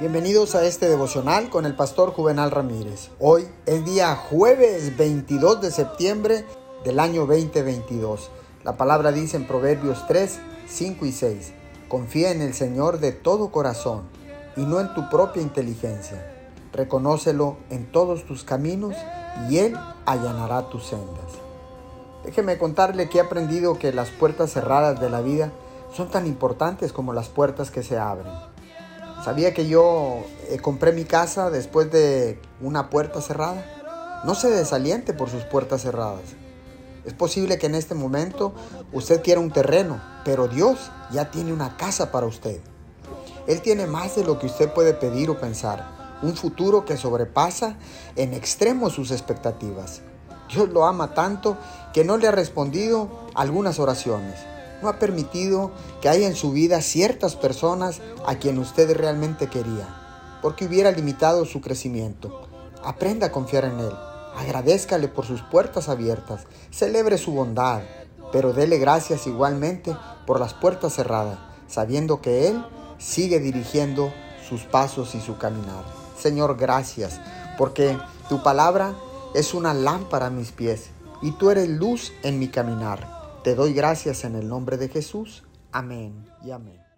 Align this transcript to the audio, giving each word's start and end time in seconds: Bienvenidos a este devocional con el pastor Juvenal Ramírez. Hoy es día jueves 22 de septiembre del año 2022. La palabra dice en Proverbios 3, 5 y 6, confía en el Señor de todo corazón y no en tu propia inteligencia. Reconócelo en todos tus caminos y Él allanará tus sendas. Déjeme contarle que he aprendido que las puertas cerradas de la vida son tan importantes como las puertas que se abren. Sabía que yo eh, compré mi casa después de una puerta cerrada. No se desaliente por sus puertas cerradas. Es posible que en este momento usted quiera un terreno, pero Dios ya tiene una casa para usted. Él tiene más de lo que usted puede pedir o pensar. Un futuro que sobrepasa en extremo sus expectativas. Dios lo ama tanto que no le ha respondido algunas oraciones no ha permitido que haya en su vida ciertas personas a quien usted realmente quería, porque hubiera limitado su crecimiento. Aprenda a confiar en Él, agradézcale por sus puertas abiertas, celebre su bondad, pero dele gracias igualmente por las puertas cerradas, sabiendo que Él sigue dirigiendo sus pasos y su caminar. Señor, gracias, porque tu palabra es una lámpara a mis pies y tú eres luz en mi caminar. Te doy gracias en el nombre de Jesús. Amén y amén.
Bienvenidos 0.00 0.54
a 0.54 0.64
este 0.64 0.88
devocional 0.88 1.50
con 1.50 1.66
el 1.66 1.76
pastor 1.76 2.12
Juvenal 2.12 2.50
Ramírez. 2.50 3.10
Hoy 3.18 3.46
es 3.66 3.84
día 3.84 4.16
jueves 4.16 4.96
22 4.96 5.60
de 5.60 5.70
septiembre 5.70 6.46
del 6.84 6.98
año 6.98 7.26
2022. 7.26 8.30
La 8.64 8.78
palabra 8.78 9.12
dice 9.12 9.36
en 9.36 9.46
Proverbios 9.46 10.06
3, 10.08 10.40
5 10.66 11.04
y 11.04 11.12
6, 11.12 11.52
confía 11.88 12.30
en 12.30 12.40
el 12.40 12.54
Señor 12.54 12.98
de 12.98 13.12
todo 13.12 13.52
corazón 13.52 14.04
y 14.56 14.62
no 14.62 14.80
en 14.80 14.94
tu 14.94 15.06
propia 15.10 15.42
inteligencia. 15.42 16.34
Reconócelo 16.72 17.58
en 17.68 17.92
todos 17.92 18.24
tus 18.24 18.42
caminos 18.42 18.94
y 19.50 19.58
Él 19.58 19.76
allanará 20.06 20.70
tus 20.70 20.86
sendas. 20.86 21.30
Déjeme 22.24 22.56
contarle 22.56 23.10
que 23.10 23.18
he 23.18 23.20
aprendido 23.20 23.78
que 23.78 23.92
las 23.92 24.08
puertas 24.08 24.50
cerradas 24.50 24.98
de 24.98 25.10
la 25.10 25.20
vida 25.20 25.52
son 25.94 26.08
tan 26.08 26.26
importantes 26.26 26.94
como 26.94 27.12
las 27.12 27.28
puertas 27.28 27.70
que 27.70 27.82
se 27.82 27.98
abren. 27.98 28.32
Sabía 29.24 29.52
que 29.52 29.66
yo 29.66 30.24
eh, 30.48 30.58
compré 30.58 30.92
mi 30.92 31.04
casa 31.04 31.50
después 31.50 31.90
de 31.90 32.40
una 32.62 32.88
puerta 32.88 33.20
cerrada. 33.20 34.22
No 34.24 34.34
se 34.34 34.48
desaliente 34.48 35.12
por 35.12 35.28
sus 35.28 35.44
puertas 35.44 35.82
cerradas. 35.82 36.22
Es 37.04 37.12
posible 37.12 37.58
que 37.58 37.66
en 37.66 37.74
este 37.74 37.94
momento 37.94 38.54
usted 38.92 39.22
quiera 39.22 39.40
un 39.40 39.50
terreno, 39.50 40.00
pero 40.24 40.48
Dios 40.48 40.90
ya 41.10 41.30
tiene 41.30 41.52
una 41.52 41.76
casa 41.76 42.10
para 42.10 42.26
usted. 42.26 42.60
Él 43.46 43.60
tiene 43.60 43.86
más 43.86 44.16
de 44.16 44.24
lo 44.24 44.38
que 44.38 44.46
usted 44.46 44.72
puede 44.72 44.94
pedir 44.94 45.28
o 45.28 45.38
pensar. 45.38 46.18
Un 46.22 46.34
futuro 46.34 46.86
que 46.86 46.96
sobrepasa 46.96 47.76
en 48.16 48.32
extremo 48.32 48.88
sus 48.88 49.10
expectativas. 49.10 50.00
Dios 50.48 50.70
lo 50.70 50.86
ama 50.86 51.12
tanto 51.12 51.58
que 51.92 52.04
no 52.04 52.16
le 52.16 52.26
ha 52.26 52.32
respondido 52.32 53.28
algunas 53.34 53.78
oraciones 53.78 54.36
no 54.82 54.88
ha 54.88 54.98
permitido 54.98 55.70
que 56.00 56.08
haya 56.08 56.26
en 56.26 56.34
su 56.34 56.52
vida 56.52 56.80
ciertas 56.80 57.36
personas 57.36 58.00
a 58.26 58.36
quien 58.36 58.58
usted 58.58 58.96
realmente 58.96 59.48
quería, 59.48 60.38
porque 60.42 60.66
hubiera 60.66 60.90
limitado 60.90 61.44
su 61.44 61.60
crecimiento. 61.60 62.48
Aprenda 62.82 63.28
a 63.28 63.32
confiar 63.32 63.64
en 63.64 63.80
Él, 63.80 63.92
agradézcale 64.36 65.08
por 65.08 65.26
sus 65.26 65.42
puertas 65.42 65.88
abiertas, 65.88 66.46
celebre 66.70 67.18
su 67.18 67.32
bondad, 67.32 67.82
pero 68.32 68.52
dele 68.52 68.78
gracias 68.78 69.26
igualmente 69.26 69.96
por 70.26 70.40
las 70.40 70.54
puertas 70.54 70.94
cerradas, 70.94 71.38
sabiendo 71.68 72.20
que 72.20 72.48
Él 72.48 72.64
sigue 72.98 73.40
dirigiendo 73.40 74.12
sus 74.48 74.62
pasos 74.62 75.14
y 75.14 75.20
su 75.20 75.36
caminar. 75.38 75.84
Señor, 76.18 76.56
gracias, 76.56 77.20
porque 77.56 77.98
tu 78.28 78.42
palabra 78.42 78.94
es 79.34 79.54
una 79.54 79.74
lámpara 79.74 80.26
a 80.26 80.30
mis 80.30 80.52
pies 80.52 80.90
y 81.22 81.32
tú 81.32 81.50
eres 81.50 81.68
luz 81.68 82.12
en 82.22 82.38
mi 82.38 82.48
caminar. 82.48 83.19
Te 83.42 83.54
doy 83.54 83.72
gracias 83.72 84.24
en 84.24 84.36
el 84.36 84.48
nombre 84.48 84.76
de 84.76 84.88
Jesús. 84.88 85.44
Amén 85.72 86.26
y 86.44 86.50
amén. 86.50 86.89